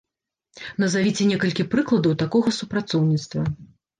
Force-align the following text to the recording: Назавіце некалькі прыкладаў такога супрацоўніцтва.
Назавіце 0.83 1.27
некалькі 1.33 1.67
прыкладаў 1.75 2.17
такога 2.23 2.49
супрацоўніцтва. 2.61 3.41